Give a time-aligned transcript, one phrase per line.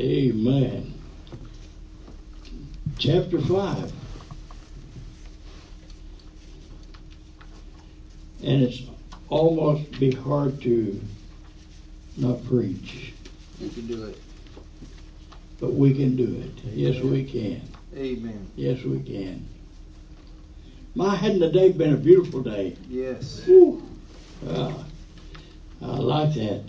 [0.00, 0.94] Amen.
[2.98, 3.92] Chapter 5.
[8.42, 8.82] And it's
[9.28, 10.98] almost be hard to
[12.16, 13.12] not preach,
[13.60, 14.18] You can do it.
[15.60, 16.64] but we can do it.
[16.72, 17.60] Yes, we can.
[17.94, 18.46] Amen.
[18.56, 19.46] Yes, we can.
[20.94, 22.76] My, hadn't the day been a beautiful day?
[22.88, 23.42] Yes.
[23.44, 23.82] Whew.
[24.48, 24.84] Ah,
[25.82, 26.64] I like that.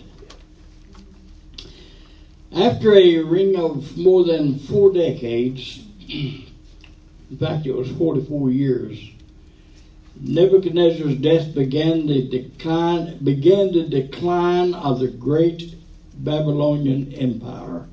[2.54, 9.10] After a ring of more than four decades, in fact, it was 44 years,
[10.20, 15.76] Nebuchadnezzar's death began the decline, began the decline of the great
[16.14, 17.86] Babylonian Empire.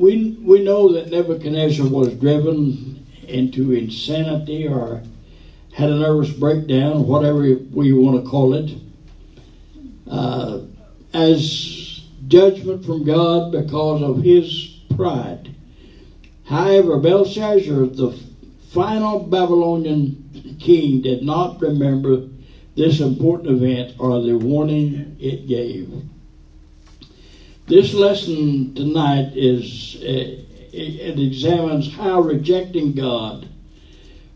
[0.00, 5.02] we we know that Nebuchadnezzar was driven into insanity or
[5.72, 8.72] had a nervous breakdown, whatever we want to call it,
[10.10, 10.60] uh,
[11.12, 15.54] as judgment from God because of his pride.
[16.44, 18.18] However, Belshazzar, the
[18.70, 22.22] final Babylonian king, did not remember
[22.74, 25.90] this important event or the warning it gave.
[27.66, 33.48] This lesson tonight is uh, it examines how rejecting God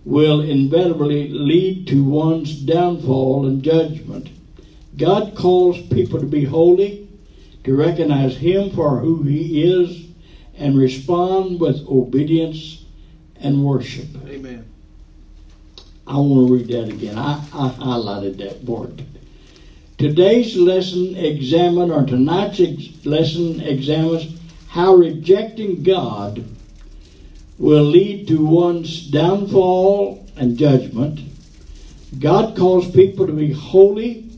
[0.05, 4.31] will inevitably lead to one's downfall and judgment.
[4.97, 7.09] God calls people to be holy,
[7.65, 10.07] to recognize Him for who He is,
[10.57, 12.85] and respond with obedience
[13.37, 14.07] and worship.
[14.27, 14.65] Amen.
[16.07, 17.19] I want to read that again.
[17.19, 19.05] I, I highlighted that word.
[19.97, 26.45] Today's lesson examines, or tonight's ex- lesson examines how rejecting God
[27.59, 31.21] will lead to one's downfall and judgment.
[32.19, 34.29] God calls people to be holy,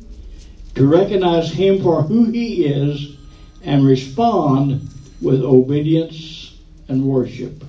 [0.76, 3.16] to recognize Him for who He is,
[3.62, 4.88] and respond
[5.20, 6.56] with obedience
[6.88, 7.64] and worship.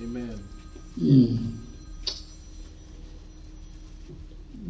[0.00, 0.38] Amen.
[0.98, 1.56] Mm.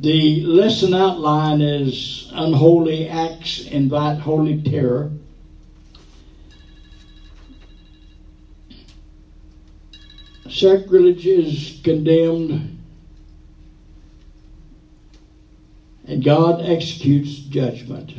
[0.00, 5.10] The lesson outline is unholy acts invite holy terror.
[10.48, 12.79] Sacrilege is condemned,
[16.10, 18.12] and God executes judgment.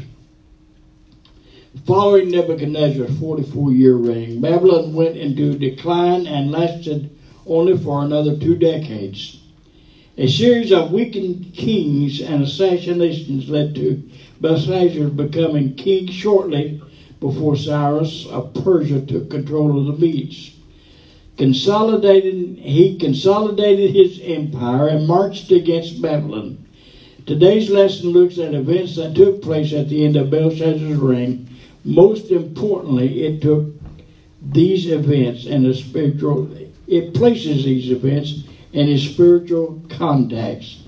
[1.86, 7.14] Following Nebuchadnezzar's 44 year reign, Babylon went into decline and lasted
[7.46, 9.42] only for another two decades.
[10.18, 14.02] A series of weakened kings and assassinations led to
[14.40, 16.82] Belshazzar becoming king shortly
[17.20, 20.52] before Cyrus of Persia took control of the Medes.
[21.36, 26.61] Consolidated, he consolidated his empire and marched against Babylon.
[27.32, 31.50] Today's lesson looks at events that took place at the end of Belshazzar's reign.
[31.86, 33.68] Most importantly, it took
[34.42, 36.54] these events in a spiritual,
[36.88, 38.44] it places these events
[38.74, 40.80] in a spiritual context.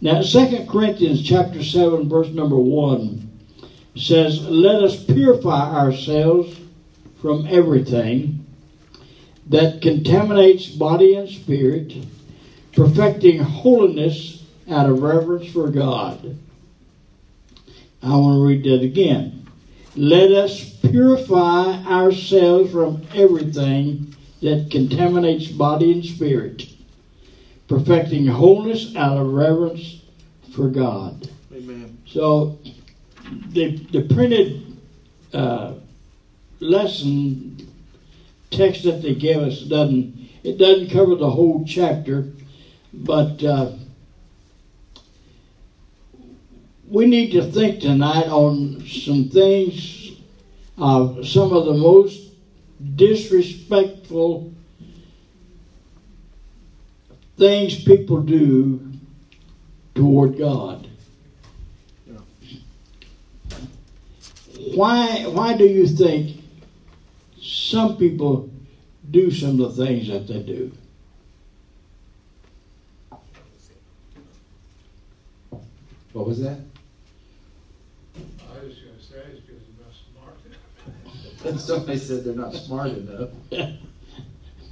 [0.00, 3.30] Now, 2 Corinthians chapter 7, verse number 1
[3.94, 6.58] says, Let us purify ourselves
[7.20, 8.46] from everything
[9.44, 11.94] that contaminates body and spirit,
[12.72, 14.41] perfecting holiness
[14.72, 16.36] out of reverence for God.
[18.02, 19.46] I want to read that again.
[19.94, 26.66] Let us purify ourselves from everything that contaminates body and spirit,
[27.68, 30.00] perfecting wholeness out of reverence
[30.50, 31.28] for God.
[31.52, 31.98] Amen.
[32.06, 32.58] So,
[33.50, 34.64] the the printed
[35.32, 35.74] uh,
[36.58, 37.68] lesson
[38.50, 42.32] text that they give us doesn't it doesn't cover the whole chapter,
[42.92, 43.70] but uh,
[46.92, 50.12] we need to think tonight on some things,
[50.76, 52.32] uh, some of the most
[52.96, 54.52] disrespectful
[57.38, 58.92] things people do
[59.94, 60.86] toward God.
[64.74, 66.36] Why why do you think
[67.40, 68.50] some people
[69.10, 70.70] do some of the things that they do?
[76.12, 76.58] What was that?
[78.14, 79.62] I was gonna say it's because
[81.24, 81.60] you're not.
[81.60, 83.30] Somebody said they're not smart enough.
[83.52, 83.78] okay.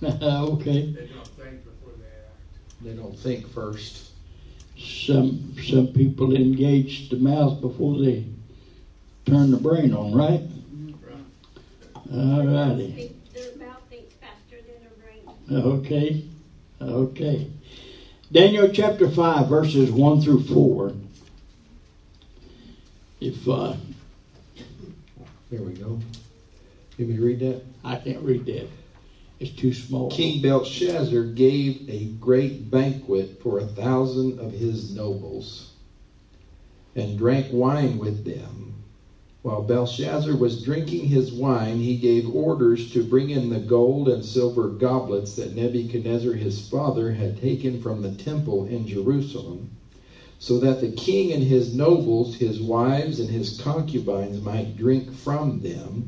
[0.03, 2.83] They don't think before they act.
[2.83, 4.11] They don't think first.
[4.79, 8.25] Some some people engage the mouth before they
[9.27, 10.41] turn the brain on, right?
[12.13, 13.15] All righty.
[13.33, 15.23] Their mouth thinks faster than their brain.
[15.65, 16.25] Okay.
[16.81, 17.51] Okay.
[18.33, 20.93] Daniel chapter 5, verses 1 through 4.
[23.21, 23.75] If uh,
[25.51, 25.99] There we go.
[27.01, 27.63] You me read that?
[27.83, 28.67] I can't read that.
[29.39, 30.11] It's too small.
[30.11, 35.69] King Belshazzar gave a great banquet for a thousand of his nobles
[36.95, 38.75] and drank wine with them.
[39.41, 44.23] While Belshazzar was drinking his wine, he gave orders to bring in the gold and
[44.23, 49.69] silver goblets that Nebuchadnezzar his father had taken from the temple in Jerusalem,
[50.39, 55.61] so that the king and his nobles, his wives, and his concubines might drink from
[55.61, 56.05] them.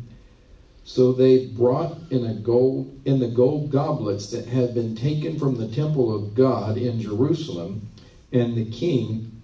[0.84, 5.54] So they brought in a gold in the gold goblets that had been taken from
[5.54, 7.88] the temple of God in Jerusalem,
[8.32, 9.40] and the king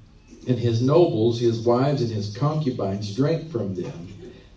[0.47, 4.09] and his nobles, his wives, and his concubines drank from them.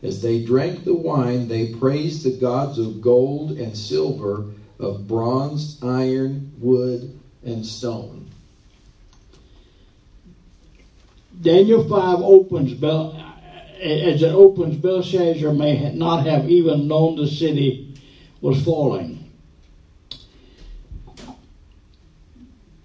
[0.02, 4.46] As they drank the wine, they praised the gods of gold and silver,
[4.80, 8.28] of bronze, iron, wood, and stone.
[11.40, 12.74] Daniel 5 opens,
[13.82, 17.96] as it opens, Belshazzar may not have even known the city
[18.40, 19.18] was falling.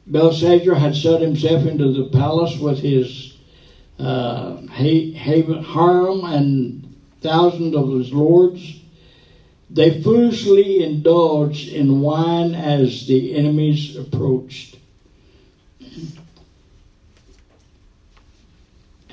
[0.06, 3.34] Belshazzar had shut himself into the palace with his
[3.98, 8.80] uh, harem and thousands of his lords.
[9.68, 14.78] They foolishly indulged in wine as the enemies approached.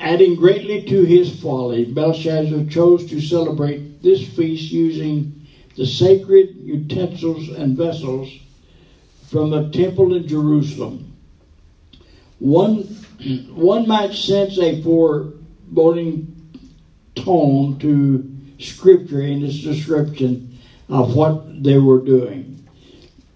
[0.03, 5.47] Adding greatly to his folly, Belshazzar chose to celebrate this feast using
[5.77, 8.29] the sacred utensils and vessels
[9.27, 11.15] from the temple in Jerusalem.
[12.39, 12.83] One,
[13.53, 16.51] one might sense a foreboding
[17.15, 18.29] tone to
[18.59, 20.59] Scripture in its description
[20.89, 22.61] of what they were doing.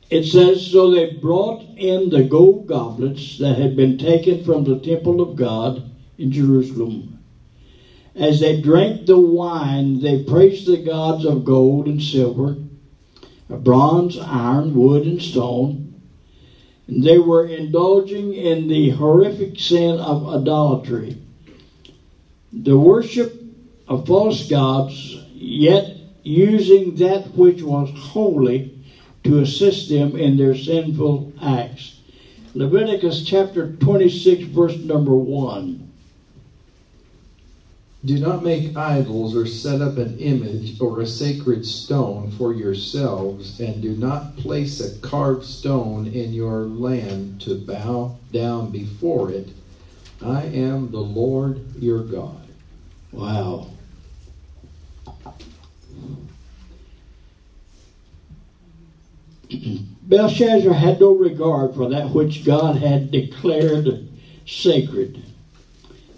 [0.10, 4.76] It says, So they brought in the gold goblets that had been taken from the
[4.76, 5.87] temple of God
[6.18, 7.20] in Jerusalem.
[8.16, 12.58] As they drank the wine, they praised the gods of gold and silver,
[13.50, 16.02] of bronze, iron, wood, and stone
[16.88, 21.18] And they were indulging in the horrific sin of idolatry,
[22.52, 23.40] the worship
[23.88, 28.84] of false gods, yet using that which was holy
[29.24, 32.00] to assist them in their sinful acts.
[32.54, 35.87] Leviticus chapter 26, verse number 1.
[38.06, 43.60] Do not make idols or set up an image or a sacred stone for yourselves,
[43.60, 49.50] and do not place a carved stone in your land to bow down before it.
[50.22, 52.48] I am the Lord your God.
[53.12, 53.68] Wow.
[60.04, 64.08] Belshazzar had no regard for that which God had declared
[64.46, 65.24] sacred.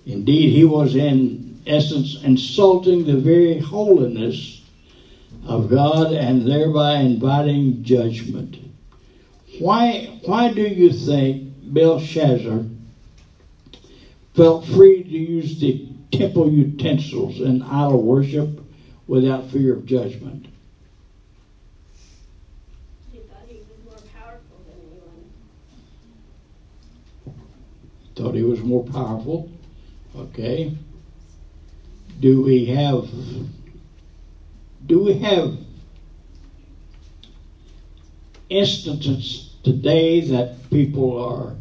[0.05, 4.61] Indeed, he was in essence, insulting the very holiness
[5.43, 8.57] of God and thereby inviting judgment.
[9.59, 12.63] Why, why do you think Belshazzar
[14.33, 18.63] felt free to use the temple utensils in idol worship
[19.07, 20.47] without fear of judgment?
[23.11, 25.31] He thought he was more powerful than anyone.
[28.15, 29.49] Thought he was more powerful.
[30.15, 30.71] Okay
[32.19, 33.07] do we have
[34.85, 35.53] do we have
[38.49, 41.55] instances today that people are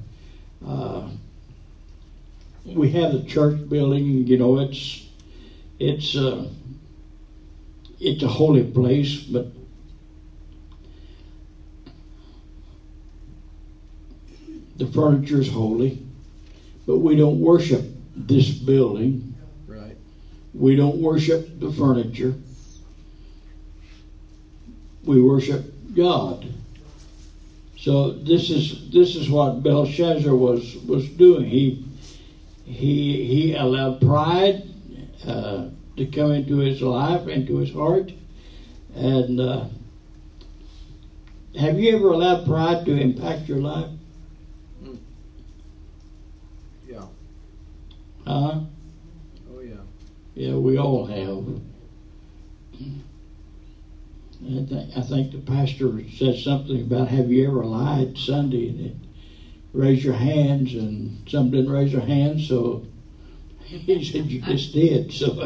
[0.64, 1.08] uh,
[2.64, 5.06] we have the church building you know it's
[5.78, 6.44] it's uh,
[8.00, 9.44] it's a holy place but
[14.76, 15.98] the furniture is holy
[16.86, 17.82] but we don't worship
[18.16, 19.27] this building
[20.54, 22.34] we don't worship the furniture.
[25.04, 26.46] We worship God.
[27.76, 31.46] So this is this is what Belshazzar was was doing.
[31.46, 31.84] He
[32.64, 34.62] he he allowed pride
[35.24, 38.12] uh, to come into his life, into his heart,
[38.94, 39.64] and uh,
[41.56, 43.90] have you ever allowed pride to impact your life?
[46.86, 47.04] Yeah.
[48.26, 48.60] Huh?
[50.38, 51.44] Yeah, we all have.
[54.40, 58.80] I think, I think the pastor said something about have you ever lied Sunday and
[58.80, 58.94] it,
[59.72, 62.86] raise your hands and some didn't raise their hands so
[63.64, 65.32] he said you just did so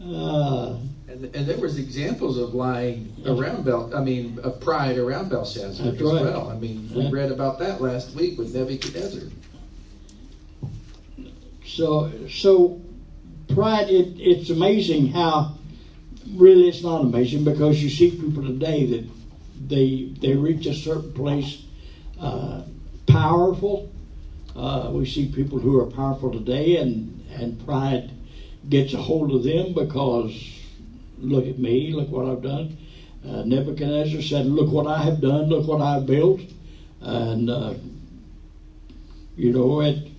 [0.00, 0.78] uh,
[1.08, 5.88] and, and there was examples of lying around Bel I mean of pride around Belshazzar
[5.88, 6.22] as right.
[6.22, 6.48] well.
[6.48, 9.28] I mean we read about that last week with Nebuchadnezzar.
[11.72, 12.80] So, so
[13.48, 13.88] pride.
[13.88, 15.54] It, it's amazing how.
[16.34, 19.08] Really, it's not amazing because you see people today that
[19.68, 21.62] they they reach a certain place
[22.20, 22.62] uh,
[23.06, 23.88] powerful.
[24.54, 28.12] Uh, we see people who are powerful today, and and pride
[28.68, 30.32] gets a hold of them because
[31.18, 32.76] look at me, look what I've done.
[33.26, 36.40] Uh, Nebuchadnezzar said, "Look what I have done, look what I've built,"
[37.00, 37.74] and uh,
[39.36, 40.11] you know it,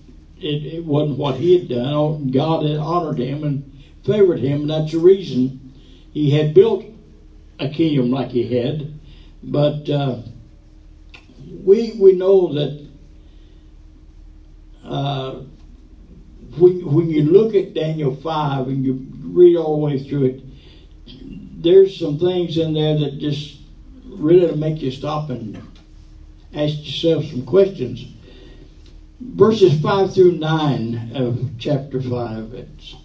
[0.44, 0.64] it.
[0.64, 2.28] It wasn't what he had done.
[2.28, 3.70] God had honored him and
[4.04, 5.72] favored him, and that's the reason
[6.12, 6.84] he had built
[7.58, 8.92] a kingdom like he had.
[9.42, 10.16] But uh,
[11.64, 12.86] we we know that
[14.84, 15.40] uh,
[16.58, 20.40] when when you look at Daniel five and you read all the way through it,
[21.16, 23.58] there's some things in there that just
[24.06, 25.60] really make you stop and
[26.52, 28.06] ask yourself some questions.
[29.32, 32.52] Verses five through nine of chapter five.
[32.52, 32.96] It's,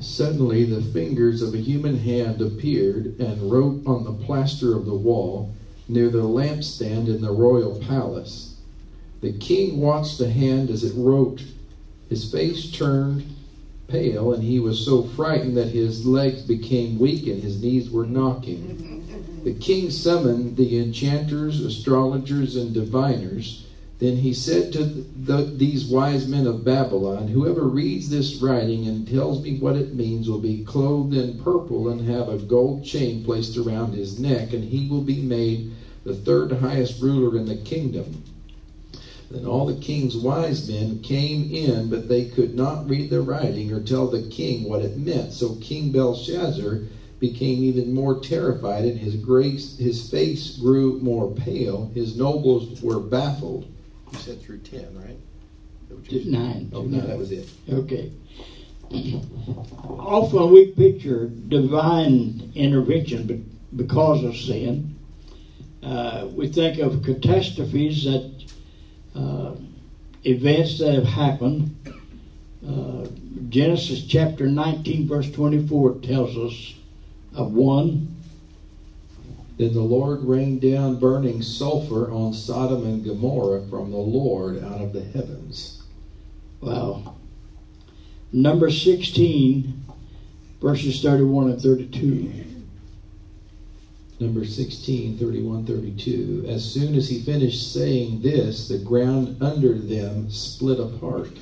[0.00, 4.94] Suddenly the fingers of a human hand appeared and wrote on the plaster of the
[4.94, 5.50] wall
[5.88, 8.54] near the lampstand in the royal palace.
[9.20, 11.44] The king watched the hand as it wrote.
[12.08, 13.24] His face turned
[13.88, 18.04] pale, and he was so frightened that his legs became weak and his knees were
[18.04, 18.76] knocking.
[19.44, 23.62] The king summoned the enchanters, astrologers, and diviners.
[24.00, 29.06] Then he said to the, these wise men of Babylon, Whoever reads this writing and
[29.06, 33.20] tells me what it means will be clothed in purple and have a gold chain
[33.20, 35.64] placed around his neck, and he will be made
[36.02, 38.22] the third highest ruler in the kingdom.
[39.30, 43.70] Then all the king's wise men came in, but they could not read the writing
[43.70, 45.30] or tell the king what it meant.
[45.30, 46.78] So King Belshazzar
[47.18, 51.90] became even more terrified, and his grace, his face grew more pale.
[51.92, 53.66] His nobles were baffled.
[54.12, 55.16] You said through ten, right?
[55.82, 56.30] Is that what you said?
[56.30, 56.70] nine.
[56.72, 57.46] Oh no, that was it.
[57.68, 58.10] Okay.
[59.98, 63.40] Often we picture divine intervention be-
[63.76, 64.88] because of sin.
[65.82, 68.22] Uh, we think of catastrophes that
[69.14, 69.52] uh,
[70.24, 71.68] events that have happened.
[72.66, 73.06] Uh,
[73.48, 76.74] Genesis chapter 19, verse 24 tells us
[77.34, 78.09] of one.
[79.60, 84.80] Then the Lord rained down burning sulfur on Sodom and Gomorrah from the Lord out
[84.80, 85.82] of the heavens.
[86.62, 87.14] Wow.
[88.32, 89.74] Number 16,
[90.62, 92.32] verses 31 and 32.
[94.18, 96.46] Number 16, 31, 32.
[96.48, 101.38] As soon as he finished saying this, the ground under them split apart.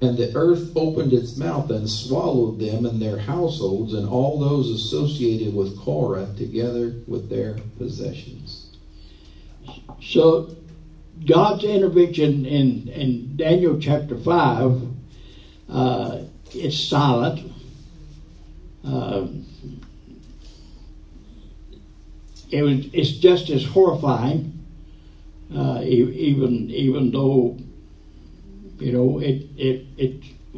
[0.00, 4.70] And the earth opened its mouth and swallowed them and their households and all those
[4.70, 8.70] associated with Korah together with their possessions.
[10.00, 10.54] So,
[11.26, 14.82] God's intervention in, in Daniel chapter 5,
[15.68, 16.18] uh,
[16.54, 17.52] it's silent.
[18.84, 19.26] Uh,
[22.50, 24.64] it was, it's just as horrifying,
[25.54, 27.56] uh, even even though
[28.80, 30.10] you know it it, it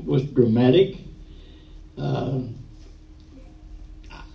[0.05, 0.89] was dramatic.
[1.97, 2.41] Uh,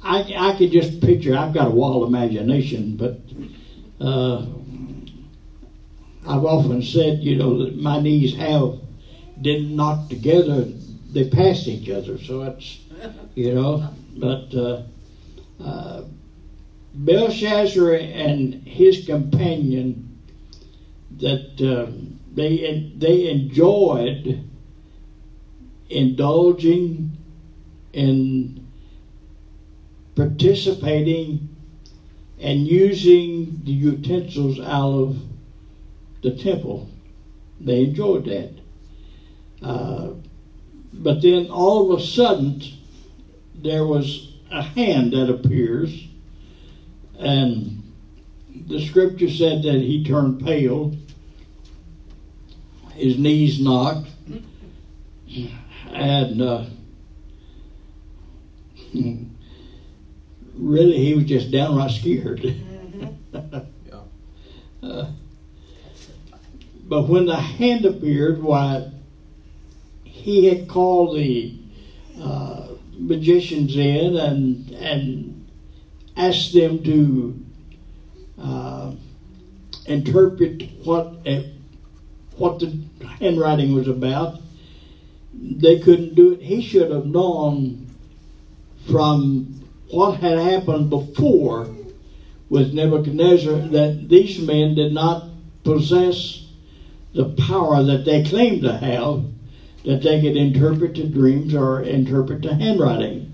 [0.02, 1.34] I I could just picture.
[1.34, 3.12] I've got a wild imagination, but
[4.00, 4.44] uh,
[6.26, 8.74] I've often said, you know, that my knees have
[9.42, 10.66] didn't knock together;
[11.12, 12.18] they passed each other.
[12.18, 12.80] So it's,
[13.36, 13.80] you know,
[14.16, 14.78] but uh,
[15.60, 16.02] uh,
[16.94, 20.04] Belshazzar and his companion
[21.20, 21.86] that uh,
[22.36, 24.44] they they enjoyed
[25.90, 27.18] indulging
[27.94, 28.66] in
[30.16, 31.48] participating
[32.40, 35.18] and using the utensils out of
[36.22, 36.90] the temple.
[37.60, 38.50] They enjoyed that.
[39.62, 40.14] Uh,
[40.92, 42.62] but then all of a sudden,
[43.54, 46.08] there was a hand that appears,
[47.18, 47.82] and
[48.68, 50.92] the scripture said that he turned pale,
[52.96, 54.08] his knees knocked,
[55.92, 56.64] and uh,
[60.54, 62.54] really he was just downright scared.
[64.84, 65.08] Uh,
[66.88, 68.86] but when the hand appeared, why
[70.04, 71.52] he had called the
[72.20, 75.44] uh, magicians in and and
[76.16, 77.36] asked them to
[78.38, 78.92] uh,
[79.86, 81.10] interpret what
[82.38, 82.78] what the
[83.20, 84.38] handwriting was about.
[85.34, 86.42] They couldn't do it.
[86.42, 87.88] He should have known
[88.88, 91.68] from what had happened before
[92.50, 95.26] with Nebuchadnezzar that these men did not
[95.64, 96.46] possess
[97.14, 99.24] the power that they claimed to have,
[99.84, 103.32] that they could interpret the dreams or interpret the handwriting.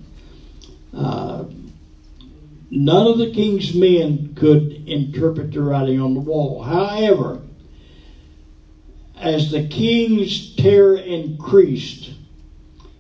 [0.93, 1.45] Uh,
[2.69, 6.61] none of the king's men could interpret the writing on the wall.
[6.61, 7.40] However,
[9.21, 12.11] as the king's terror increased,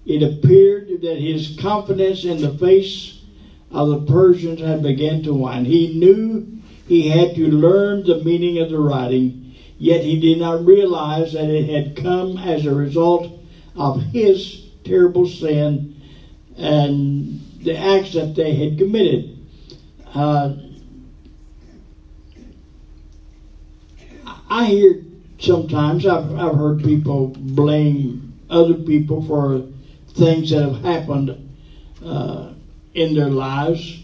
[0.05, 3.23] it appeared that his confidence in the face
[3.71, 5.65] of the Persians had begun to wane.
[5.65, 10.63] He knew he had to learn the meaning of the writing, yet he did not
[10.63, 13.27] realize that it had come as a result
[13.75, 15.99] of his terrible sin
[16.55, 19.39] and the acts that they had committed.
[20.13, 20.49] Uh,
[24.47, 24.99] I hear
[25.41, 29.63] sometimes, I've, I've heard people blame other people for
[30.13, 31.49] things that have happened
[32.03, 32.51] uh,
[32.93, 33.99] in their lives.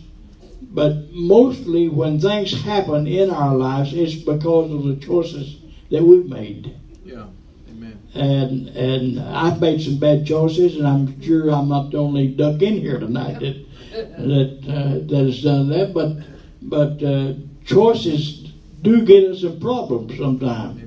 [0.62, 5.58] But mostly when things happen in our lives, it's because of the choices
[5.90, 6.76] that we've made.
[7.06, 7.26] Yeah.
[7.70, 8.00] Amen.
[8.14, 12.62] And and I've made some bad choices, and I'm sure I'm not the only duck
[12.62, 13.56] in here tonight that
[14.18, 15.94] that uh, that has done that.
[15.94, 16.10] But
[16.62, 17.34] but uh,
[17.66, 18.52] choices
[18.82, 20.87] do get us in problems sometimes.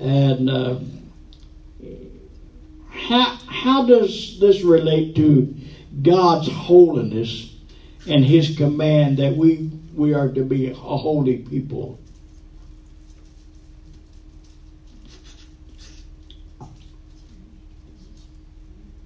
[0.00, 0.78] And uh,
[2.88, 5.54] how how does this relate to
[6.02, 7.54] God's holiness
[8.08, 11.98] and His command that we we are to be a holy people?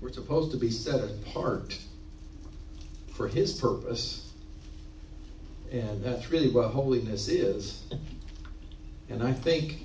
[0.00, 1.76] We're supposed to be set apart
[3.14, 4.30] for His purpose.
[5.72, 7.82] And that's really what holiness is.
[9.08, 9.78] And I think,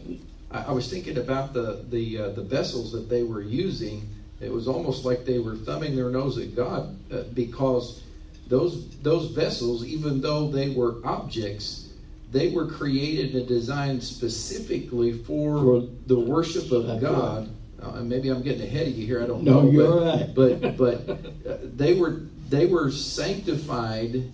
[0.51, 4.09] I, I was thinking about the, the, uh, the vessels that they were using.
[4.41, 8.01] It was almost like they were thumbing their nose at God uh, because
[8.47, 11.87] those, those vessels, even though they were objects,
[12.31, 17.49] they were created and designed specifically for, For- the worship of God.
[17.81, 19.21] Uh, and maybe I'm getting ahead of you here.
[19.21, 19.69] I don't No, know.
[19.69, 20.33] you're but, right.
[20.33, 21.09] but but
[21.49, 22.17] uh, they were
[22.49, 24.25] they were sanctified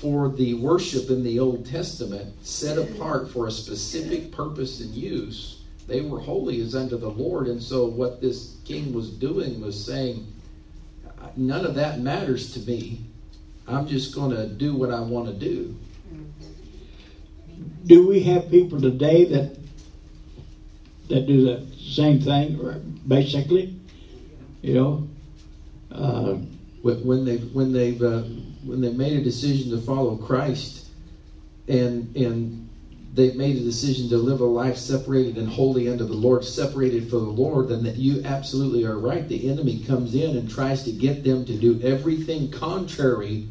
[0.00, 5.62] for the worship in the Old Testament, set apart for a specific purpose and use.
[5.86, 9.84] They were holy as unto the Lord, and so what this king was doing was
[9.84, 10.26] saying,
[11.36, 13.00] none of that matters to me.
[13.66, 15.74] I'm just going to do what I want to do.
[17.84, 19.56] Do we have people today that
[21.08, 23.76] that do the same thing, basically?
[24.62, 25.08] You know,
[25.92, 26.36] uh,
[26.82, 28.20] When when they when they've uh,
[28.64, 30.88] when they made a decision to follow Christ,
[31.68, 32.58] and and
[33.14, 37.04] they've made a decision to live a life separated and holy unto the Lord, separated
[37.04, 39.26] for the Lord, then that you absolutely are right.
[39.28, 43.42] The enemy comes in and tries to get them to do everything contrary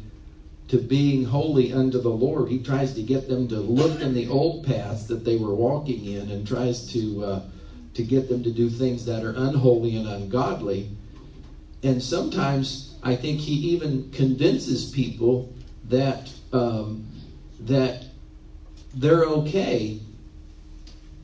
[0.68, 2.48] to being holy unto the Lord.
[2.48, 6.04] He tries to get them to look in the old paths that they were walking
[6.04, 7.40] in, and tries to uh,
[7.94, 10.86] to get them to do things that are unholy and ungodly.
[11.82, 15.52] And sometimes I think he even convinces people
[15.88, 17.06] that um,
[17.60, 18.06] that
[18.94, 19.98] they're okay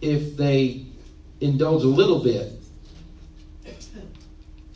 [0.03, 0.85] if they
[1.41, 2.53] indulge a little bit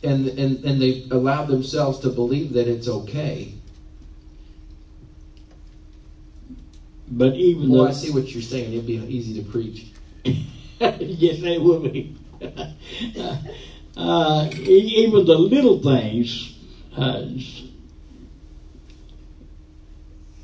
[0.03, 3.53] and and and they allow themselves to believe that it's okay.
[7.09, 8.73] but even Well, though I see what you're saying.
[8.73, 9.85] It'd be easy to preach.
[10.99, 12.11] yes, they would be.
[13.97, 16.57] uh, even the little things.
[16.95, 17.25] Uh,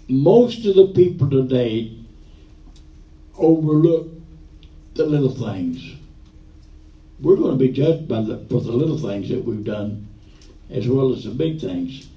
[0.09, 1.93] most of the people today
[3.37, 4.09] overlook
[4.93, 5.95] the little things.
[7.19, 10.07] We're going to be judged by the, for the little things that we've done,
[10.69, 12.07] as well as the big things.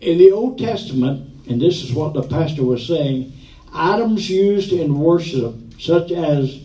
[0.00, 3.32] In the Old Testament, and this is what the pastor was saying,
[3.72, 6.60] items used in worship, such as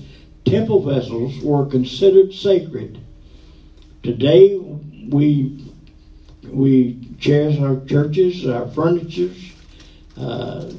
[0.46, 3.00] temple vessels, were considered sacred.
[4.06, 5.74] Today, we
[6.48, 9.52] we cherish our churches, our furnitures,
[10.16, 10.70] uh,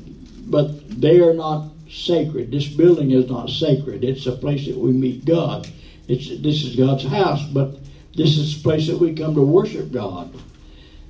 [0.46, 2.52] but they are not sacred.
[2.52, 4.04] This building is not sacred.
[4.04, 5.68] It's a place that we meet God.
[6.06, 7.74] It's this is God's house, but
[8.14, 10.32] this is a place that we come to worship God.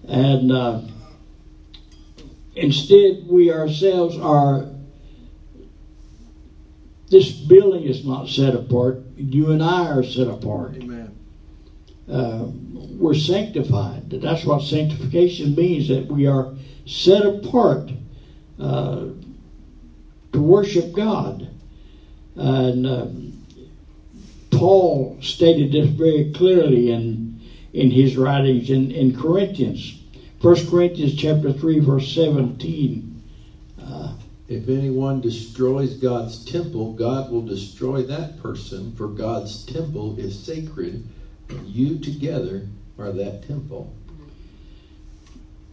[0.09, 0.81] And uh,
[2.55, 4.69] instead, we ourselves are.
[7.11, 9.03] This building is not set apart.
[9.19, 10.86] You and I are set apart.
[12.11, 12.47] Uh,
[12.99, 14.11] we're sanctified.
[14.11, 16.55] That's what sanctification means, that we are
[16.87, 17.91] set apart
[18.59, 19.07] uh,
[20.33, 21.49] to worship God.
[22.37, 23.45] And um,
[24.51, 27.41] Paul stated this very clearly in,
[27.73, 30.01] in his writings in, in Corinthians.
[30.41, 33.23] 1 Corinthians chapter 3, verse 17.
[33.81, 34.15] Uh,
[34.49, 41.05] If anyone destroys God's temple, God will destroy that person, for God's temple is sacred,
[41.65, 43.95] you together are that temple.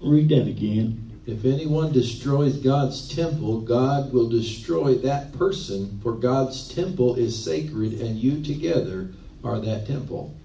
[0.01, 1.11] Read that again.
[1.25, 7.93] If anyone destroys God's temple, God will destroy that person, for God's temple is sacred,
[8.01, 10.35] and you together are that temple.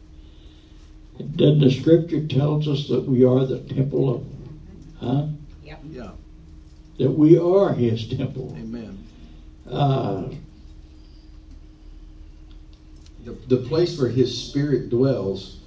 [1.34, 4.24] Doesn't the scripture tells us that we are the temple of,
[5.00, 5.26] huh?
[5.64, 6.12] Yeah.
[6.98, 8.54] That we are His temple.
[8.56, 9.04] Amen.
[9.68, 10.30] Uh,
[13.28, 15.60] The, the place where His Spirit dwells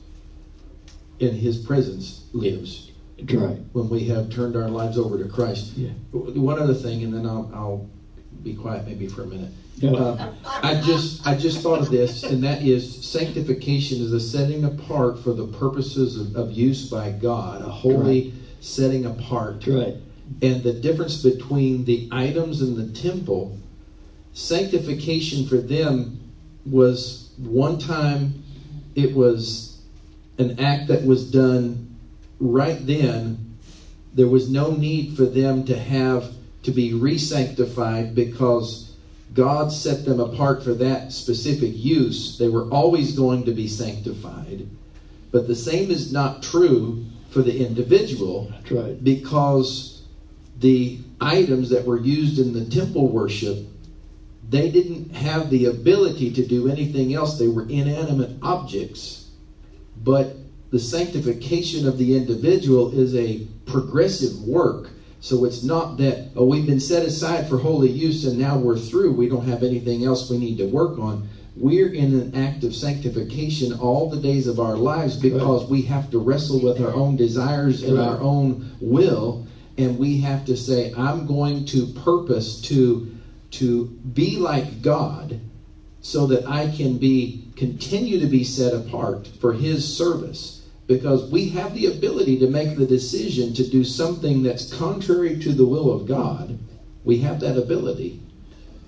[1.20, 2.92] and His presence lives
[3.32, 3.60] right.
[3.74, 5.74] when we have turned our lives over to Christ.
[5.78, 5.92] Yeah.
[6.12, 7.90] One other thing, and then I'll, I'll
[8.42, 9.52] be quiet maybe for a minute.
[9.76, 9.92] Yeah.
[9.92, 14.66] Uh, I just I just thought of this, and that is sanctification is a setting
[14.66, 19.66] apart for the purposes of, of use by God, a holy setting apart.
[19.68, 19.96] Right.
[20.42, 23.60] And the difference between the items in the temple,
[24.34, 26.21] sanctification for them
[26.66, 28.44] was one time
[28.96, 29.82] it was
[30.38, 31.96] an act that was done
[32.40, 33.56] right then.
[34.14, 36.32] There was no need for them to have
[36.64, 38.94] to be re-sanctified because
[39.34, 42.38] God set them apart for that specific use.
[42.38, 44.68] They were always going to be sanctified.
[45.32, 49.02] But the same is not true for the individual right.
[49.02, 50.02] because
[50.60, 53.66] the items that were used in the temple worship
[54.52, 57.40] they didn't have the ability to do anything else.
[57.40, 59.30] They were inanimate objects.
[60.04, 60.36] But
[60.72, 64.90] the sanctification of the individual is a progressive work.
[65.22, 68.78] So it's not that oh we've been set aside for holy use and now we're
[68.78, 69.14] through.
[69.14, 71.30] We don't have anything else we need to work on.
[71.56, 76.10] We're in an act of sanctification all the days of our lives because we have
[76.12, 79.46] to wrestle with our own desires and our own will.
[79.78, 83.08] And we have to say i'm going to purpose to
[83.52, 85.40] to be like god
[86.02, 90.62] so that i can be continue to be set apart for his service.
[90.88, 95.54] Because we have the ability to make the decision to do something that's contrary to
[95.54, 96.58] the will of god.
[97.04, 98.20] We have that ability.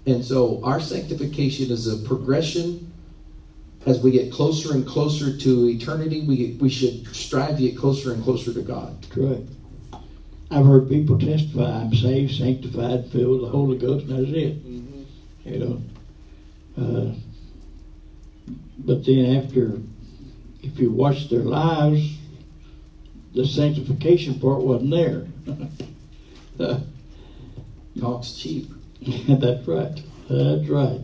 [0.08, 2.92] And so our sanctification is a progression.
[3.86, 8.12] As we get closer and closer to eternity we, we should strive to get closer
[8.12, 8.96] and closer to god.
[9.16, 9.42] Right.
[10.54, 14.64] I've heard people testify, I'm saved, sanctified, filled with the Holy Ghost, and that's it.
[14.64, 15.50] Mm-hmm.
[15.50, 15.82] You know.
[16.78, 17.16] Uh,
[18.78, 19.80] but then after,
[20.62, 22.18] if you watch their lives,
[23.34, 25.28] the sanctification part wasn't there.
[26.60, 26.80] Uh,
[28.00, 28.70] talks cheap
[29.28, 30.02] that's right.
[30.30, 31.02] That's right.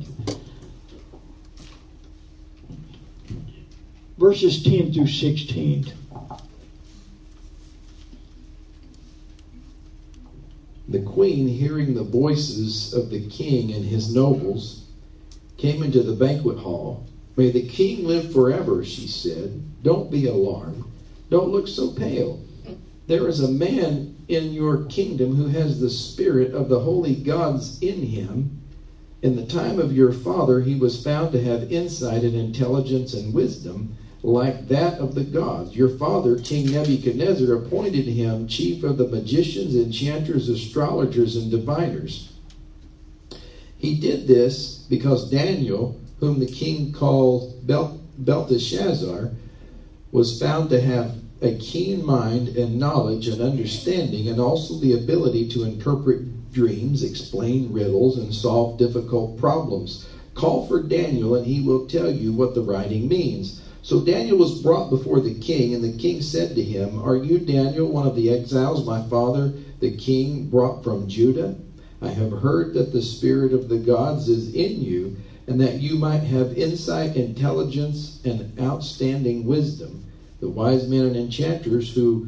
[4.18, 5.92] Verses 10 through 16.
[10.92, 14.76] The queen, hearing the voices of the king and his nobles,
[15.56, 16.98] came into the banquet hall.
[17.38, 19.60] May the king live forever, she said.
[19.84, 20.82] Don't be alarmed.
[21.30, 22.40] Don't look so pale.
[23.06, 27.72] There is a man in your kingdom who has the spirit of the holy gods
[27.80, 28.48] in him.
[29.22, 33.32] In the time of your father, he was found to have insight and intelligence and
[33.32, 33.86] wisdom
[34.22, 35.76] like that of the gods.
[35.76, 42.30] Your father, King Nebuchadnezzar, appointed him chief of the magicians, enchanters, astrologers, and diviners.
[43.78, 49.32] He did this because Daniel, whom the king called Bel- Belteshazzar,
[50.12, 55.48] was found to have a keen mind and knowledge and understanding, and also the ability
[55.48, 60.06] to interpret dreams, explain riddles, and solve difficult problems.
[60.34, 63.62] Call for Daniel, and he will tell you what the writing means.
[63.84, 67.40] So Daniel was brought before the king, and the king said to him, Are you
[67.40, 71.56] Daniel, one of the exiles my father, the king, brought from Judah?
[72.02, 75.12] I have heard that the spirit of the gods is in you,
[75.48, 80.02] and that you might have insight, intelligence, and outstanding wisdom.
[80.42, 82.22] The wise men and enchanters who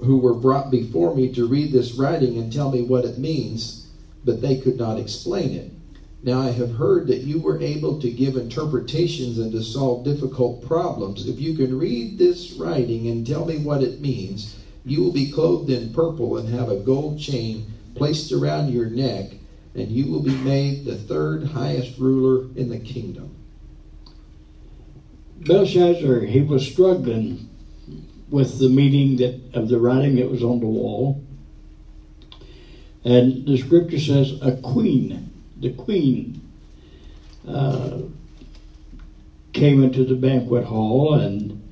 [0.00, 3.76] who were brought before me to read this writing and tell me what it means,
[4.24, 5.66] but they could not explain it.
[6.24, 10.64] Now I have heard that you were able to give interpretations and to solve difficult
[10.66, 11.28] problems.
[11.28, 15.32] If you can read this writing and tell me what it means, you will be
[15.32, 19.32] clothed in purple and have a gold chain placed around your neck,
[19.74, 23.36] and you will be made the third highest ruler in the kingdom.
[25.40, 27.48] Belshazzar, he was struggling
[28.30, 31.20] with the meaning that of the writing that was on the wall.
[33.04, 35.31] And the scripture says a queen,
[35.62, 36.42] the queen,
[37.46, 37.98] uh,
[39.52, 41.62] came into the banquet hall, and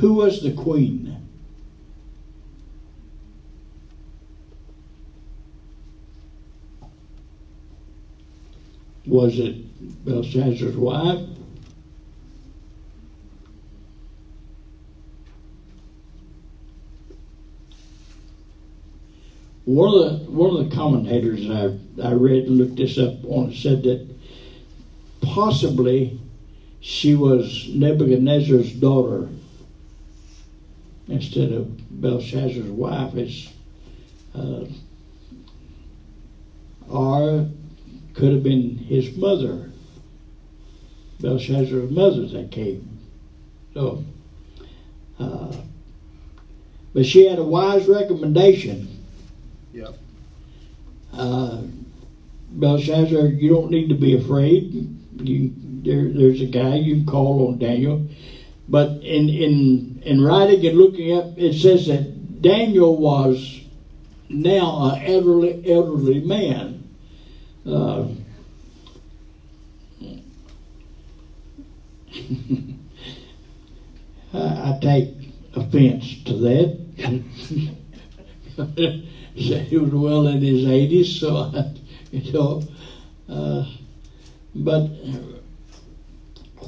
[0.00, 1.14] who was the queen?
[9.06, 11.37] Was it Belshazzar's wife?
[19.68, 21.68] One of the one of the commentators I
[22.02, 24.00] I read and looked this up on said that
[25.20, 26.18] possibly
[26.80, 29.28] she was Nebuchadnezzar's daughter
[31.06, 33.14] instead of Belshazzar's wife.
[33.14, 33.52] It's
[34.34, 34.64] uh,
[36.88, 37.44] or
[38.14, 39.70] could have been his mother,
[41.20, 42.98] Belshazzar's mother that came.
[43.74, 44.02] So,
[45.18, 45.60] uh,
[46.94, 48.97] but she had a wise recommendation.
[49.78, 49.94] Yep.
[51.12, 51.62] Uh,
[52.50, 54.74] Belshazzar, you don't need to be afraid.
[55.22, 55.52] You
[55.84, 58.08] there, there's a guy you can call on Daniel.
[58.66, 63.60] But in in in writing and looking up, it says that Daniel was
[64.28, 66.82] now an elderly elderly man.
[67.64, 68.08] Uh,
[74.32, 75.10] I, I take
[75.54, 76.68] offense to that.
[79.38, 81.68] he was well in his 80s, so
[82.10, 82.62] you know.
[83.28, 83.64] Uh,
[84.54, 84.88] but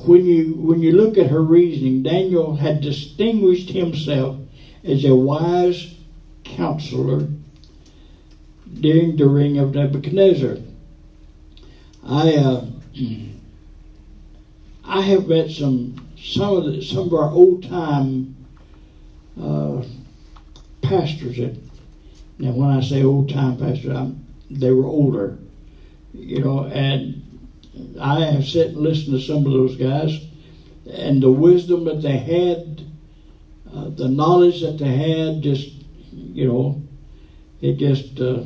[0.06, 4.36] when you when you look at her reasoning, Daniel had distinguished himself
[4.84, 5.94] as a wise
[6.44, 7.28] counselor
[8.72, 10.56] during the reign of Nebuchadnezzar.
[12.02, 12.64] I uh,
[14.84, 18.34] I have met some some of the, some of our old time
[19.40, 19.82] uh,
[20.82, 21.56] pastors that
[22.40, 25.36] now when I say old time pastors, I'm, they were older,
[26.14, 27.22] you know, and
[28.00, 30.18] I have sat and listened to some of those guys,
[30.90, 32.86] and the wisdom that they had,
[33.70, 35.68] uh, the knowledge that they had, just
[36.12, 36.80] you know,
[37.60, 38.42] it just uh,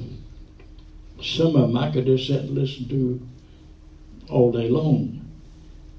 [1.22, 3.20] some of them I could just sit and listen to
[4.28, 5.22] all day long.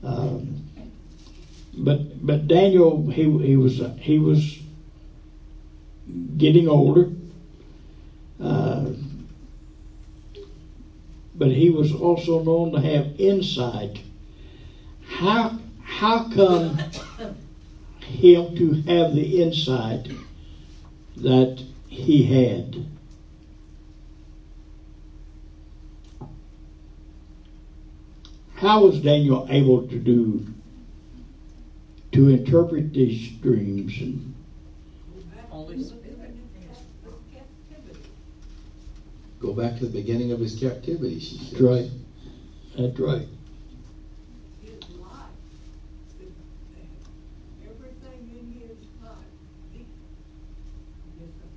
[0.03, 0.63] Um,
[1.77, 4.60] but but Daniel he he was he was
[6.38, 7.08] getting older.
[8.39, 8.91] Uh,
[11.38, 14.02] but he was also known to have insight.
[15.08, 16.78] How how come
[18.02, 20.08] him to have the insight
[21.15, 22.84] that he had?
[28.56, 30.45] How was Daniel able to do
[32.13, 34.34] to interpret these dreams and
[35.50, 36.36] Holy Spirit.
[39.45, 41.51] Go back to the beginning of his captivity, she says.
[41.51, 41.86] That's right.
[42.75, 43.27] That's right.
[47.63, 49.13] No, everything in his life.
[49.71, 49.86] He-
[51.19, 51.47] Yes, I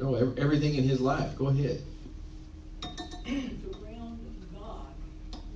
[0.00, 1.34] No, ev- everything in his life.
[1.34, 1.80] Go ahead.
[3.26, 4.20] It's around
[4.54, 4.92] God.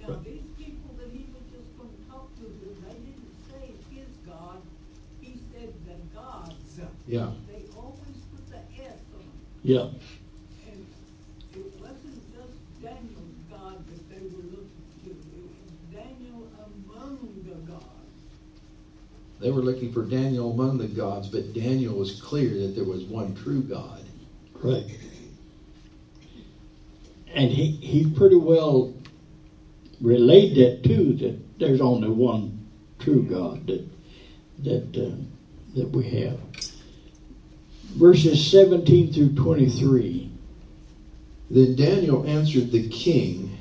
[0.00, 2.44] Now, these people that he was just going to talk to,
[2.82, 4.58] they didn't say his God.
[5.20, 6.80] He said the gods.
[7.06, 7.30] Yeah.
[7.46, 9.26] They always put the S on it.
[9.62, 9.86] Yeah.
[10.68, 10.84] And
[11.54, 15.10] it wasn't just Daniel's God that they were looking to.
[15.10, 17.82] It was Daniel among the gods.
[19.40, 23.04] They were looking for Daniel among the gods, but Daniel was clear that there was
[23.04, 24.02] one true God.
[24.54, 24.98] Right.
[27.34, 28.94] And he, he pretty well
[30.00, 32.66] relayed that too, that there's only one
[32.98, 33.86] true God that
[34.64, 35.16] that uh,
[35.74, 36.40] that we have.
[37.96, 40.30] Verses 17 through 23.
[41.50, 43.56] Then Daniel answered the king,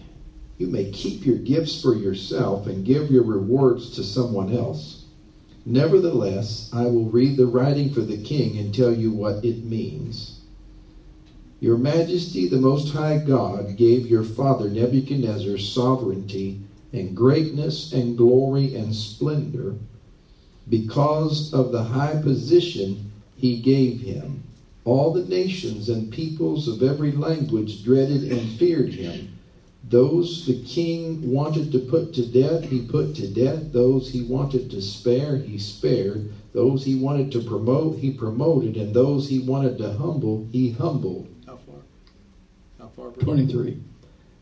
[0.57, 5.04] You may keep your gifts for yourself and give your rewards to someone else.
[5.65, 10.33] Nevertheless, I will read the writing for the king and tell you what it means.
[11.61, 16.55] Your Majesty, the Most High God, gave your father Nebuchadnezzar sovereignty
[16.93, 19.75] and greatness and glory and splendor
[20.69, 23.01] because of the high position
[23.35, 24.41] he gave him.
[24.85, 29.27] All the nations and peoples of every language dreaded and feared him.
[29.87, 33.71] Those the king wanted to put to death, he put to death.
[33.71, 36.25] Those he wanted to spare, he spared.
[36.53, 38.77] Those he wanted to promote, he promoted.
[38.77, 41.27] And those he wanted to humble, he humbled.
[41.45, 41.75] How far?
[42.79, 43.11] How far?
[43.11, 43.75] 23.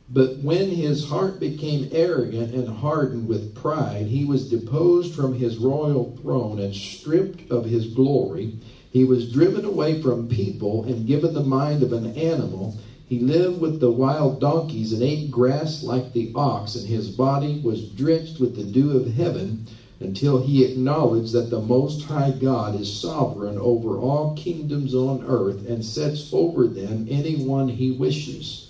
[0.10, 5.58] But when his heart became arrogant and hardened with pride, he was deposed from his
[5.58, 8.50] royal throne and stripped of his glory.
[8.90, 12.72] He was driven away from people and given the mind of an animal.
[13.14, 17.60] He lived with the wild donkeys and ate grass like the ox, and his body
[17.62, 19.62] was drenched with the dew of heaven
[20.00, 25.64] until he acknowledged that the Most High God is sovereign over all kingdoms on earth
[25.64, 28.66] and sets over them anyone he wishes.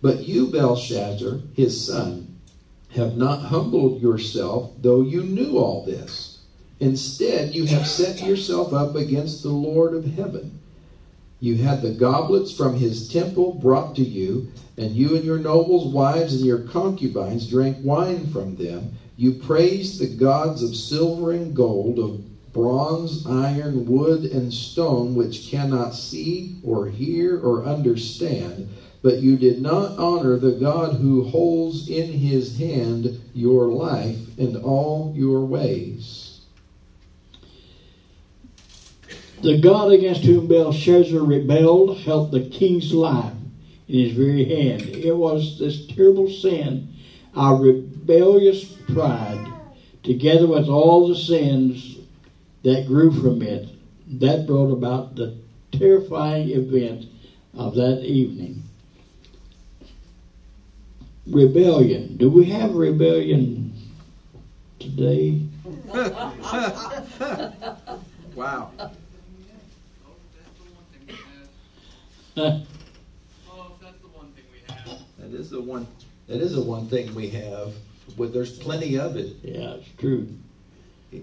[0.00, 2.28] But you, Belshazzar, his son,
[2.90, 6.30] have not humbled yourself, though you knew all this.
[6.78, 10.52] Instead, you have set yourself up against the Lord of heaven.
[11.40, 15.92] You had the goblets from his temple brought to you, and you and your nobles'
[15.92, 18.90] wives and your concubines drank wine from them.
[19.16, 22.18] You praised the gods of silver and gold, of
[22.52, 28.66] bronze, iron, wood, and stone, which cannot see or hear or understand.
[29.02, 34.56] But you did not honor the God who holds in his hand your life and
[34.58, 36.29] all your ways.
[39.42, 43.32] The God against whom Belshazzar rebelled held the king's life
[43.88, 44.82] in his very hand.
[44.82, 46.94] It was this terrible sin,
[47.34, 49.50] our rebellious pride,
[50.02, 51.96] together with all the sins
[52.64, 53.66] that grew from it,
[54.18, 55.38] that brought about the
[55.72, 57.06] terrifying event
[57.54, 58.62] of that evening.
[61.26, 62.18] Rebellion.
[62.18, 63.72] Do we have rebellion
[64.78, 65.40] today?
[68.36, 68.70] Wow.
[68.78, 68.88] Huh?
[72.36, 72.62] Oh,
[73.82, 74.98] that's the one thing we have.
[75.18, 75.86] That is the one.
[76.28, 77.74] That is the one thing we have.
[78.16, 79.36] But there's plenty of it.
[79.42, 80.28] Yeah, it's true.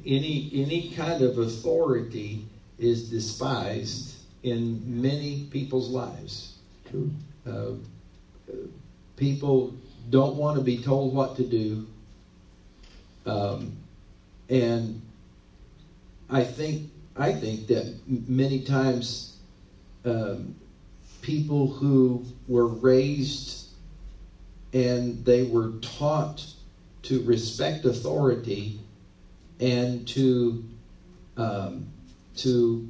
[0.06, 2.46] Any any kind of authority
[2.78, 6.58] is despised in many people's lives.
[6.90, 7.10] True.
[7.46, 8.68] Uh, uh,
[9.16, 9.74] people
[10.10, 11.88] don't want to be told what to do,
[13.26, 13.78] um,
[14.50, 15.02] and
[16.30, 19.38] I think I think that many times
[20.04, 20.56] um,
[21.28, 23.68] people who were raised
[24.72, 26.46] and they were taught
[27.02, 28.80] to respect authority
[29.60, 30.64] and to
[31.36, 31.86] um,
[32.38, 32.82] to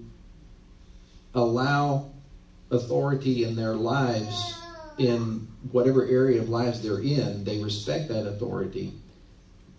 [1.34, 2.06] allow
[2.70, 4.54] authority in their lives
[5.00, 8.92] in whatever area of lives they're in they respect that authority.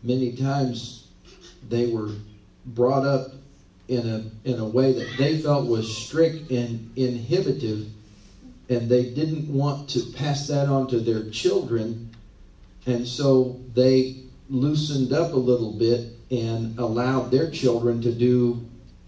[0.03, 1.07] Many times
[1.69, 2.11] they were
[2.67, 3.23] brought up
[3.87, 7.87] in a in a way that they felt was strict and inhibitive
[8.69, 12.11] and they didn't want to pass that on to their children
[12.87, 14.17] and so they
[14.49, 18.61] loosened up a little bit and allowed their children to do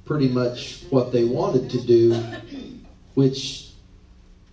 [0.04, 2.14] pretty much what they wanted to do
[3.14, 3.68] which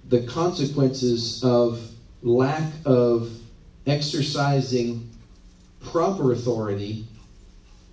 [0.10, 1.90] the consequences of
[2.22, 3.30] lack of
[3.86, 5.10] exercising
[5.82, 7.04] proper authority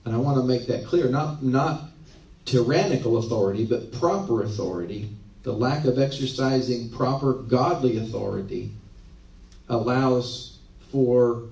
[0.05, 1.81] and I want to make that clear not not
[2.45, 5.09] tyrannical authority but proper authority
[5.45, 8.71] the lack of exercising proper godly authority
[9.69, 10.59] allows
[10.91, 11.45] for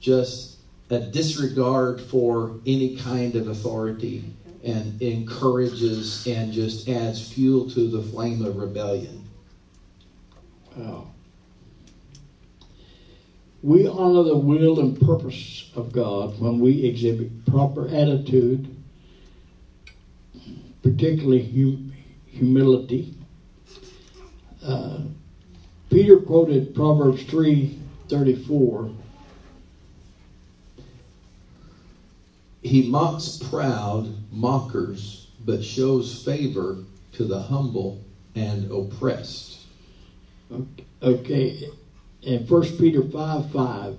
[0.00, 0.58] just
[0.90, 4.24] a disregard for any kind of authority
[4.64, 9.24] and encourages and just adds fuel to the flame of rebellion.
[10.76, 11.12] Wow.
[13.62, 18.76] We honor the will and purpose of God when we exhibit proper attitude,
[20.82, 21.87] particularly hum-
[22.38, 23.14] humility.
[24.64, 25.00] Uh,
[25.90, 28.90] Peter quoted Proverbs three thirty four.
[32.62, 36.78] He mocks proud mockers, but shows favor
[37.12, 38.00] to the humble
[38.34, 39.60] and oppressed.
[41.02, 41.68] Okay,
[42.26, 43.96] and First Peter five five.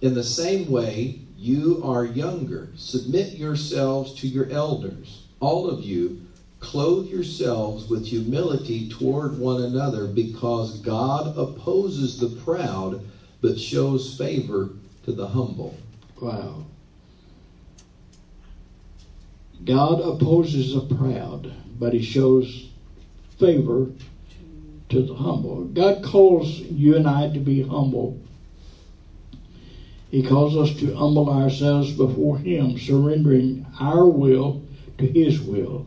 [0.00, 2.68] In the same way, you are younger.
[2.76, 5.26] Submit yourselves to your elders.
[5.38, 6.20] All of you,
[6.62, 13.04] clothe yourselves with humility toward one another, because God opposes the proud,
[13.42, 14.70] but shows favor
[15.02, 15.76] to the humble.
[16.20, 16.64] Wow.
[19.64, 22.70] God opposes the proud, but he shows
[23.38, 23.90] favor
[24.88, 25.64] to the humble.
[25.64, 28.18] God calls you and I to be humble.
[30.10, 34.62] He calls us to humble ourselves before him, surrendering our will
[34.98, 35.86] to his will.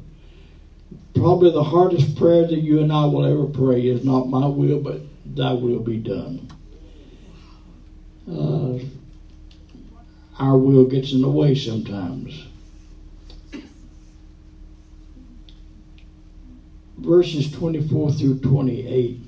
[1.15, 4.78] Probably the hardest prayer that you and I will ever pray is not my will,
[4.78, 6.46] but thy will be done.
[8.29, 8.79] Uh,
[10.37, 12.46] our will gets in the way sometimes.
[16.98, 19.21] Verses 24 through 28.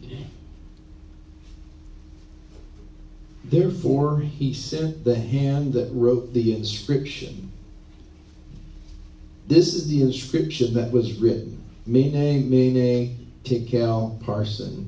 [3.46, 7.50] Therefore, he sent the hand that wrote the inscription.
[9.48, 11.57] This is the inscription that was written
[11.88, 13.16] Mene, Mene,
[13.46, 14.88] Tekel, Parsin.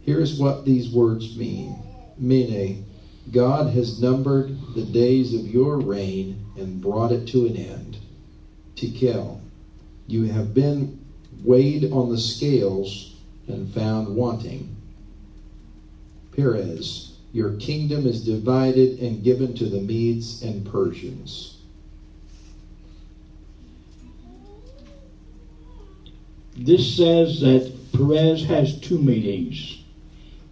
[0.00, 1.76] Here is what these words mean
[2.18, 2.84] Mene,
[3.30, 7.98] God has numbered the days of your reign and brought it to an end.
[8.74, 9.40] Tekel,
[10.08, 10.98] you have been
[11.44, 13.14] weighed on the scales
[13.46, 14.76] and found wanting.
[16.32, 21.53] Peres, your kingdom is divided and given to the Medes and Persians.
[26.56, 29.78] This says that Peres has two meanings.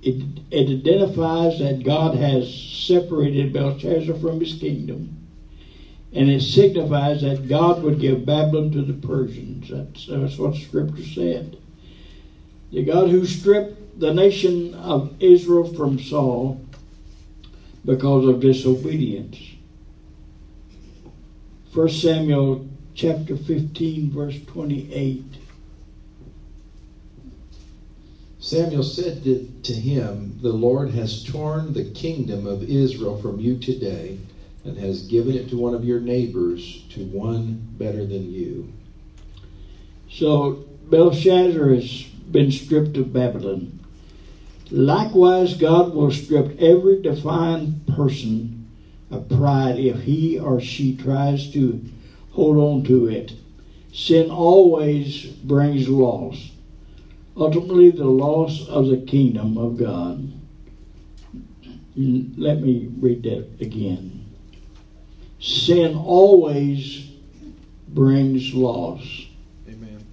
[0.02, 5.16] It, it identifies that God has separated Belshazzar from his kingdom,
[6.12, 9.68] and it signifies that God would give Babylon to the Persians.
[9.68, 11.56] That's, that's what Scripture said.
[12.72, 16.60] The God who stripped the nation of Israel from Saul
[17.84, 19.38] because of disobedience.
[21.72, 25.41] 1 Samuel chapter 15, verse 28.
[28.42, 29.22] Samuel said
[29.62, 34.18] to, him, The Lord has torn the kingdom of Israel from you today
[34.64, 38.68] and has given it to one of your neighbors, to one better than you.
[40.10, 43.78] So Belshazzar has been stripped of Babylon.
[44.72, 48.68] Likewise, God will strip every defiant person
[49.08, 51.80] of pride if he or she tries to
[52.32, 53.34] hold on to it.
[53.92, 56.51] Sin always brings loss.
[57.36, 60.32] Ultimately, the loss of the kingdom of God.
[61.94, 64.26] Let me read that again.
[65.40, 67.10] Sin always
[67.88, 69.26] brings loss.
[69.68, 70.04] Amen.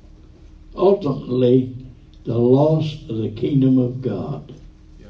[0.75, 1.75] Ultimately,
[2.23, 4.53] the loss of the kingdom of God.
[4.99, 5.07] Yeah.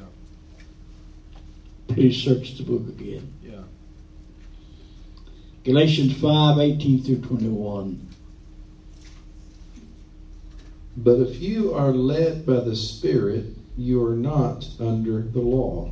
[1.88, 3.32] Please search the book again.
[3.42, 3.62] Yeah.
[5.64, 8.09] Galatians 5 18 through 21.
[10.96, 15.90] But if you are led by the Spirit, you are not under the law.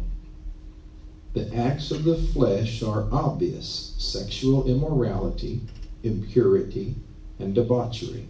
[1.35, 5.61] The acts of the flesh are obvious sexual immorality,
[6.03, 6.95] impurity,
[7.39, 8.27] and debauchery,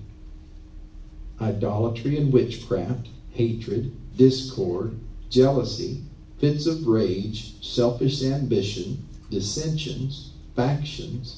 [1.40, 4.94] idolatry and witchcraft, hatred, discord,
[5.30, 6.00] jealousy,
[6.38, 8.98] fits of rage, selfish ambition,
[9.30, 11.36] dissensions, factions,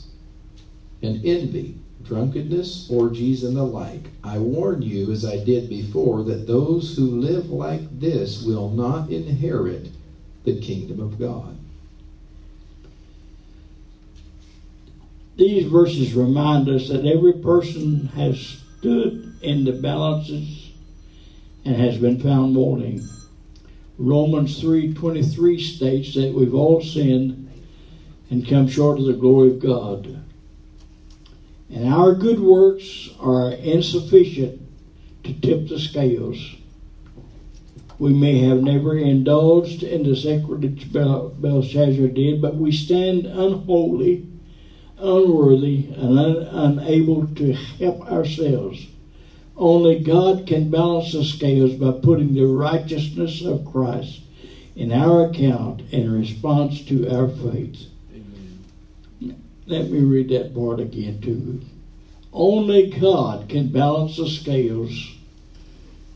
[1.03, 1.75] and envy
[2.05, 4.11] drunkenness, orgies, and the like.
[4.25, 9.11] I warn you, as I did before, that those who live like this will not
[9.11, 9.89] inherit
[10.45, 11.57] the kingdom of God.
[15.37, 18.39] These verses remind us that every person has
[18.79, 20.71] stood in the balances
[21.65, 23.03] and has been found wanting.
[23.97, 27.49] Romans 3:23 states that we've all sinned
[28.31, 30.20] and come short of the glory of God.
[31.73, 34.61] And our good works are insufficient
[35.23, 36.57] to tip the scales.
[37.99, 44.25] We may have never indulged in the sacrilege Bel- Belshazzar did, but we stand unholy,
[44.99, 48.89] unworthy, and un- unable to help ourselves.
[49.57, 54.23] Only God can balance the scales by putting the righteousness of Christ
[54.75, 57.87] in our account in response to our faith.
[59.71, 61.61] Let me read that part again too.
[62.33, 65.15] Only God can balance the scales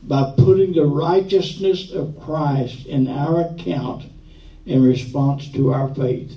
[0.02, 4.06] by putting the righteousness of Christ in our account
[4.66, 6.36] in response to our faith.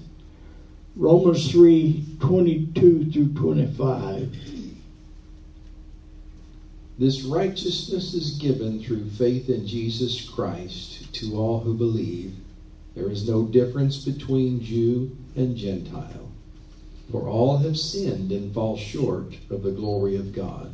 [0.95, 4.37] Romans 3 22 through 25.
[6.99, 12.35] This righteousness is given through faith in Jesus Christ to all who believe.
[12.93, 16.26] There is no difference between Jew and Gentile,
[17.11, 20.71] for all have sinned and fall short of the glory of God.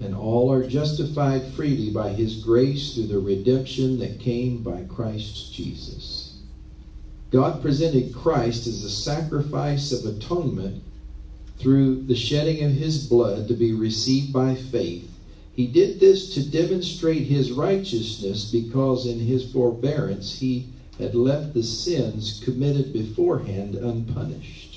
[0.00, 5.52] And all are justified freely by his grace through the redemption that came by Christ
[5.52, 6.38] Jesus.
[7.30, 10.80] God presented Christ as a sacrifice of atonement
[11.58, 15.18] through the shedding of his blood to be received by faith.
[15.52, 20.64] He did this to demonstrate his righteousness because in his forbearance he
[20.98, 24.67] had left the sins committed beforehand unpunished.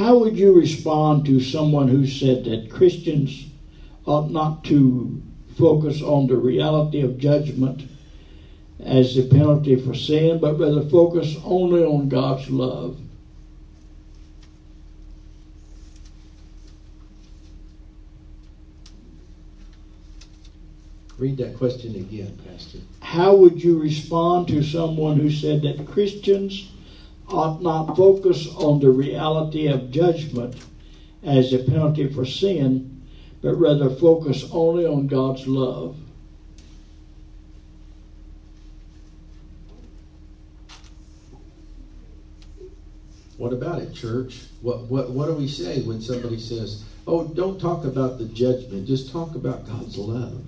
[0.00, 3.48] How would you respond to someone who said that Christians
[4.06, 5.20] ought not to
[5.58, 7.82] focus on the reality of judgment
[8.78, 12.98] as the penalty for sin, but rather focus only on God's love?
[21.18, 22.78] Read that question again, Pastor.
[23.02, 26.70] How would you respond to someone who said that Christians
[27.32, 30.56] ought not focus on the reality of judgment
[31.22, 33.02] as a penalty for sin,
[33.42, 35.96] but rather focus only on God's love?
[43.36, 44.42] What about it, church?
[44.60, 48.86] What, what, what do we say when somebody says, oh, don't talk about the judgment,
[48.86, 50.44] just talk about God's love?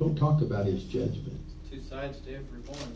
[0.00, 1.40] Don't talk about his judgment.
[1.70, 2.92] Two sides to every coin.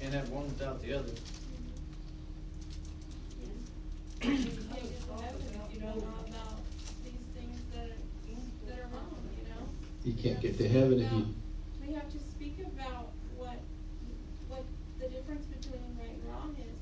[0.00, 1.12] Can't have one without the other.
[10.04, 11.26] You can't get to heaven if you.
[11.86, 13.58] We have to speak about what
[14.48, 14.62] what
[14.98, 16.74] the difference between right and wrong is.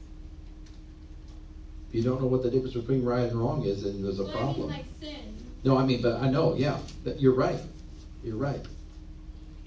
[1.89, 4.25] If you don't know what the difference between right and wrong is, then there's a
[4.25, 4.71] problem.
[4.71, 5.03] I mean like
[5.65, 6.79] no, I mean, but I know, yeah,
[7.19, 7.61] you're right.
[8.25, 8.67] You're right.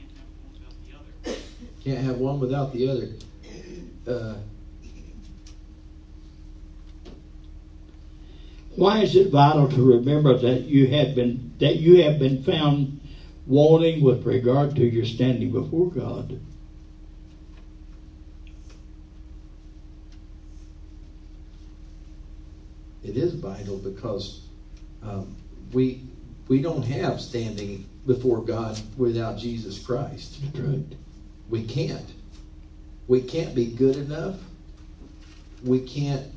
[0.04, 1.38] Can't have one without the other.
[1.84, 3.10] Can't have one without the other.
[4.08, 4.36] Uh,
[8.76, 13.00] Why is it vital to remember that you have been that you have been found
[13.48, 16.40] wanting with regard to your standing before God?
[23.06, 24.42] it is vital because
[25.04, 25.36] um,
[25.72, 26.02] we
[26.48, 30.42] we don't have standing before God without Jesus Christ.
[30.44, 30.96] That's right.
[31.50, 32.14] We can't.
[33.08, 34.40] We can't be good enough.
[35.64, 36.28] We can't.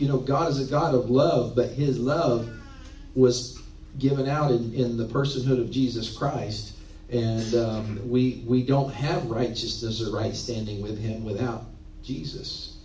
[0.00, 2.48] You know, God is a God of love, but His love
[3.14, 3.58] was
[3.98, 6.72] given out in, in the personhood of Jesus Christ,
[7.10, 11.64] and um, we we don't have righteousness or right standing with Him without
[12.02, 12.76] Jesus.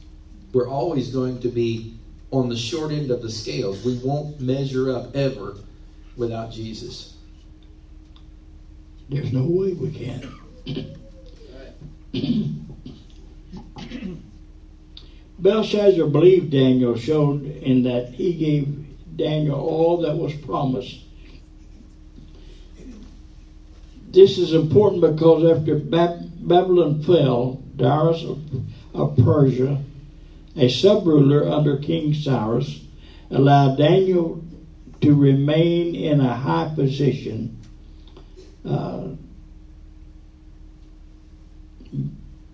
[0.51, 1.93] We're always going to be
[2.32, 3.82] on the short end of the scales.
[3.86, 5.55] We won't measure up ever
[6.18, 7.13] without Jesus.
[9.07, 10.34] There's no way we can.
[15.38, 21.01] Belshazzar believed Daniel showed in that he gave Daniel all that was promised.
[24.07, 28.23] This is important because after Babylon fell, Darius
[28.93, 29.81] of, Persia,
[30.55, 32.79] a sub-ruler under King Cyrus,
[33.29, 34.41] allowed Daniel
[35.01, 37.59] to remain in a high position.
[38.63, 39.09] Uh,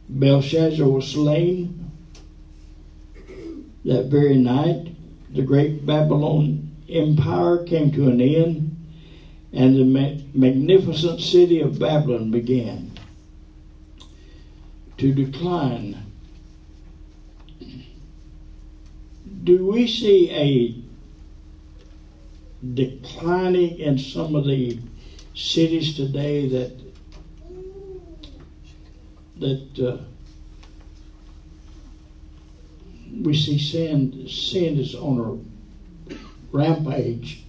[0.10, 1.81] Belshazzar was slain
[3.86, 4.88] that very night.
[5.30, 8.76] The great Babylon Empire came to an end,
[9.54, 12.92] and the ma- magnificent city of Babylon began
[14.98, 15.98] to decline.
[19.44, 20.76] Do we see a
[22.76, 24.78] declining in some of the
[25.34, 26.72] cities today that
[29.38, 29.98] that uh,
[33.20, 37.44] we see sin sin is on a rampage.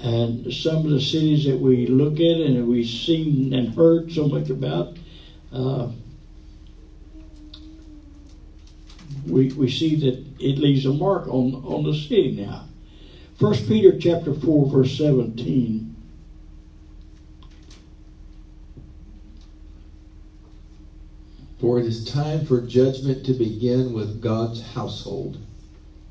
[0.00, 4.28] And some of the cities that we look at and we've seen and heard so
[4.28, 4.96] much about
[5.52, 5.90] uh,
[9.26, 12.64] we, we see that it leaves a mark on, on the city now.
[13.38, 15.87] First Peter chapter 4 verse 17
[21.58, 25.38] For it is time for judgment to begin with God's household.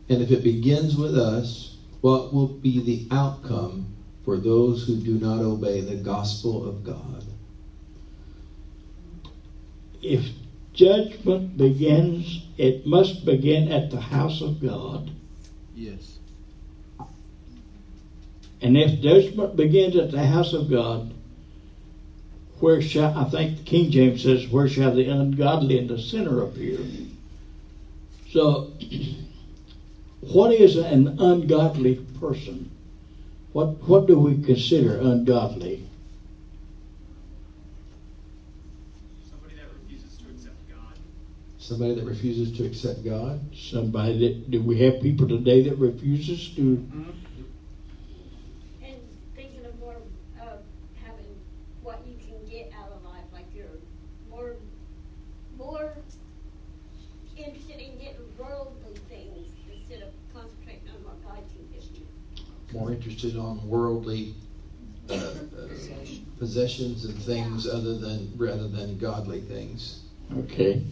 [0.10, 3.94] And if it begins with us, what will be the outcome
[4.24, 7.24] for those who do not obey the gospel of God?
[10.02, 10.30] if
[10.74, 15.12] judgment begins, it must begin at the house of God.
[15.76, 16.18] Yes.
[18.62, 21.14] And if judgment begins at the house of God,
[22.60, 26.42] where shall I think the King James says, where shall the ungodly and the sinner
[26.44, 26.80] appear?
[28.30, 28.74] So
[30.22, 32.72] what is an ungodly person?
[33.54, 35.88] What what do we consider ungodly?
[39.28, 40.94] Somebody that refuses to accept God.
[41.58, 43.42] Somebody that refuses to accept God?
[43.54, 46.86] Somebody that do we have people today that refuses to
[48.82, 48.96] And
[49.36, 49.96] thinking of more
[50.40, 50.60] of
[51.04, 51.26] having
[51.82, 53.66] what you can get out of life, like you're
[54.30, 54.56] more,
[55.58, 55.98] more
[57.36, 62.06] interested in getting worldly things instead of concentrating on what God can give you.
[62.74, 64.36] More interested on worldly
[65.10, 65.68] uh, uh,
[66.38, 70.04] possessions and things other than rather than godly things.
[70.38, 70.84] Okay.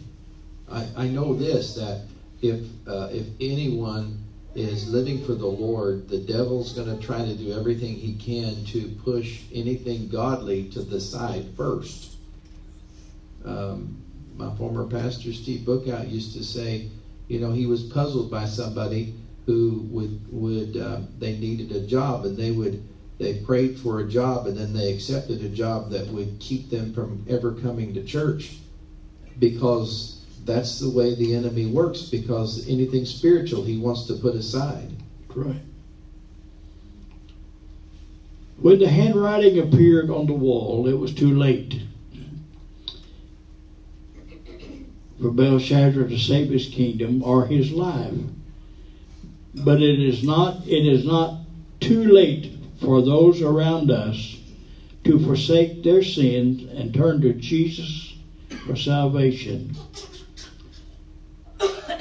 [0.70, 2.02] I, I know this that
[2.42, 4.24] if uh, if anyone
[4.56, 8.64] is living for the Lord, the devil's going to try to do everything he can
[8.66, 12.16] to push anything godly to the side first.
[13.44, 14.02] Um,
[14.36, 16.88] my former pastor Steve Bookout used to say,
[17.28, 19.14] you know, he was puzzled by somebody
[19.46, 22.80] who would would uh, they needed a job and they would
[23.18, 26.92] they prayed for a job and then they accepted a job that would keep them
[26.92, 28.58] from ever coming to church
[29.38, 34.92] because that's the way the enemy works because anything spiritual he wants to put aside
[35.34, 35.60] Right.
[38.58, 41.78] When the handwriting appeared on the wall, it was too late
[45.20, 48.14] for Belshazzar to save his kingdom or his life.
[49.64, 51.38] But it is not it is not
[51.80, 52.50] too late
[52.80, 54.38] for those around us
[55.04, 58.14] to forsake their sins and turn to Jesus
[58.66, 59.74] for salvation.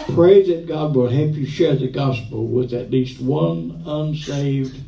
[0.09, 4.81] Pray that God will help you share the gospel with at least one unsaved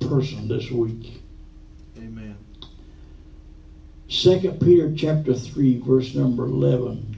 [0.00, 1.20] person this week.
[1.98, 2.36] Amen.
[4.08, 7.17] Second Peter chapter three, verse number eleven.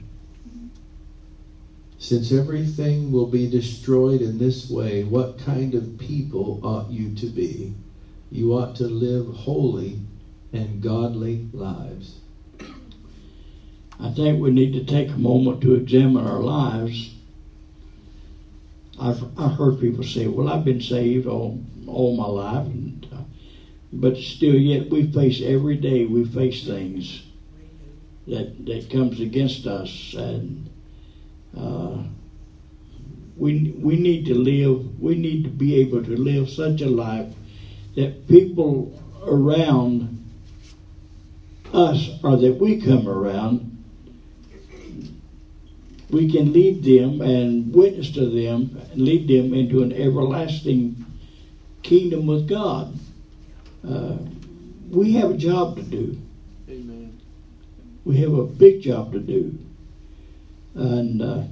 [2.01, 7.27] Since everything will be destroyed in this way, what kind of people ought you to
[7.27, 7.73] be?
[8.31, 9.97] You ought to live holy
[10.51, 12.15] and godly lives.
[13.99, 17.13] I think we need to take a moment to examine our lives.
[18.97, 23.21] I've I've heard people say, "Well, I've been saved all all my life," and, uh,
[23.93, 27.21] but still, yet we face every day we face things
[28.25, 30.70] that that comes against us, and
[31.57, 32.03] uh,
[33.35, 35.01] we we need to live.
[35.01, 37.33] We need to be able to live such a life
[37.95, 40.17] that people around
[41.73, 43.71] us or that we come around
[46.11, 51.03] we can lead them and witness to them and lead them into an everlasting
[51.83, 52.93] kingdom with God.
[53.87, 54.17] Uh,
[54.89, 56.17] we have a job to do.
[56.69, 57.17] Amen.
[58.03, 59.57] We have a big job to do.
[60.73, 61.43] And uh,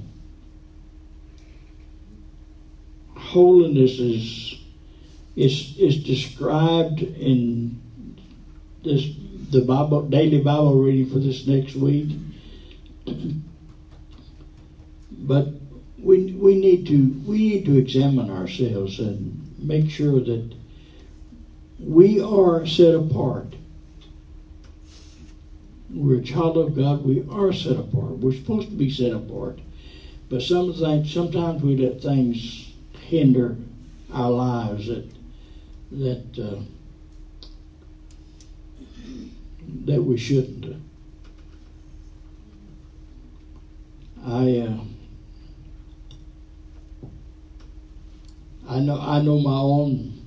[3.16, 4.56] holiness is,
[5.36, 7.78] is is described in
[8.82, 9.08] this
[9.50, 12.08] the Bible daily Bible reading for this next week.
[15.30, 15.46] but
[16.02, 20.54] we we need to we need to examine ourselves and make sure that
[21.78, 23.54] we are set apart.
[25.92, 27.04] We're a child of God.
[27.04, 28.18] We are set apart.
[28.18, 29.58] We're supposed to be set apart.
[30.28, 33.56] But some things, sometimes we let things hinder
[34.12, 35.10] our lives that
[35.90, 36.60] that uh,
[39.84, 40.80] that we shouldn't.
[44.24, 44.84] I uh,
[48.68, 50.20] I know I know my own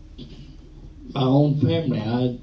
[1.14, 2.02] my own family.
[2.02, 2.38] I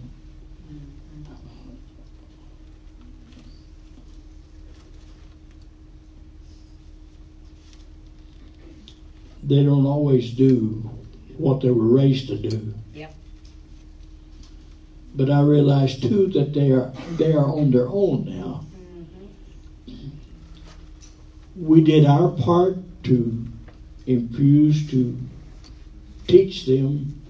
[9.51, 10.89] they don't always do
[11.37, 12.73] what they were raised to do.
[12.95, 13.13] Yep.
[15.17, 18.65] But I realize too that they are they are on their own now.
[19.89, 21.67] Mm-hmm.
[21.67, 23.45] We did our part to
[24.07, 25.19] infuse to
[26.29, 27.21] teach them,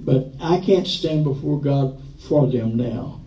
[0.00, 3.20] but I can't stand before God for them now.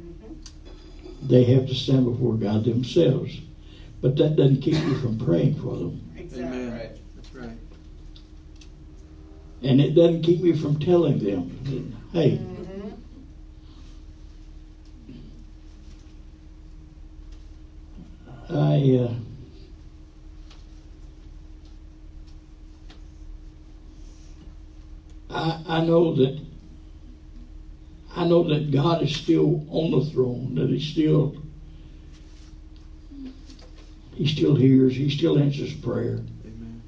[0.00, 1.28] Mm-hmm.
[1.28, 3.40] They have to stand before God themselves.
[4.00, 6.00] But that doesn't keep me from praying for them.
[6.34, 6.72] Amen.
[6.72, 6.90] Right.
[7.16, 7.50] That's right.
[9.62, 12.40] And it doesn't keep me from telling them, hey,
[18.48, 19.14] I, uh,
[25.30, 26.38] I, I know that
[28.14, 31.34] I know that God is still on the throne, that He still
[34.18, 36.18] He still hears, He still answers prayer.
[36.44, 36.82] Amen.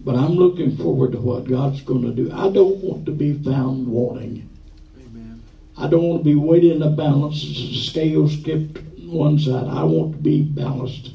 [0.00, 2.28] But I'm looking forward to what God's going to do.
[2.32, 4.48] I don't want to be found wanting.
[4.98, 5.40] Amen.
[5.76, 9.68] I don't want to be weighted in the balance, scales skipped one side.
[9.68, 11.12] I want to be balanced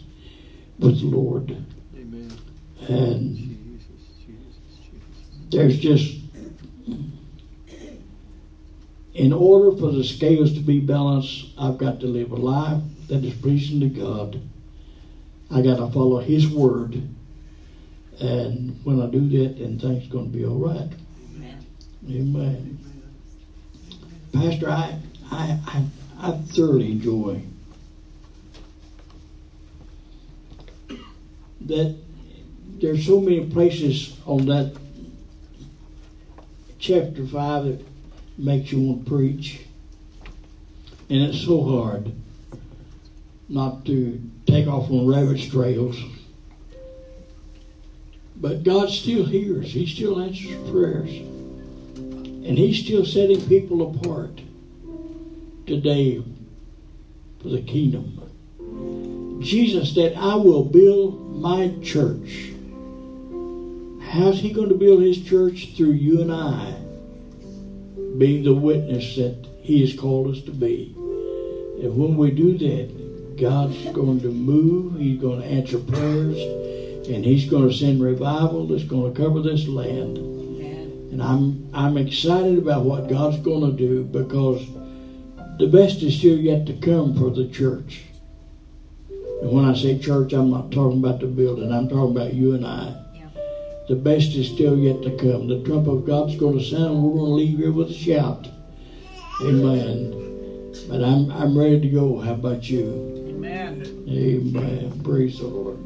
[0.79, 1.61] with the Lord.
[1.93, 2.31] Amen.
[2.87, 4.55] And Jesus, Jesus,
[4.89, 5.49] Jesus.
[5.49, 6.17] there's just,
[9.15, 13.23] in order for the scales to be balanced, I've got to live a life that
[13.23, 14.41] is pleasing to God.
[15.49, 17.01] I got to follow His word.
[18.19, 20.89] And when I do that, then things are going to be all right.
[21.37, 21.65] Amen.
[22.09, 22.77] Amen.
[24.33, 24.99] Pastor, I,
[25.31, 25.85] I, I,
[26.19, 27.41] I thoroughly enjoy
[31.61, 31.95] that
[32.79, 34.75] there's so many places on that
[36.79, 37.94] chapter 5 that
[38.37, 39.61] makes you want to preach.
[41.09, 42.11] And it's so hard
[43.47, 45.97] not to take off on rabbit trails.
[48.35, 49.71] But God still hears.
[49.71, 51.09] He still answers prayers.
[51.09, 54.41] And He's still setting people apart
[55.65, 56.23] today
[57.41, 58.21] for the kingdom.
[59.41, 62.51] Jesus said, I will build my church.
[64.01, 65.75] How's He going to build His church?
[65.75, 66.84] Through you and I
[68.17, 70.93] being the witness that He has called us to be.
[70.95, 76.39] And when we do that, God's going to move, He's going to answer prayers,
[77.07, 80.17] and He's going to send revival that's going to cover this land.
[80.17, 84.65] And I'm I'm excited about what God's going to do because
[85.57, 88.01] the best is still yet to come for the church.
[89.41, 91.71] And when I say church, I'm not talking about the building.
[91.71, 93.04] I'm talking about you and I.
[93.87, 95.47] The best is still yet to come.
[95.47, 97.03] The trump of God's going to sound.
[97.03, 98.47] We're going to leave here with a shout.
[99.41, 100.73] Amen.
[100.89, 102.19] But I'm I'm ready to go.
[102.19, 102.87] How about you?
[103.29, 104.05] Amen.
[104.09, 105.01] Amen.
[105.03, 105.85] Praise the Lord.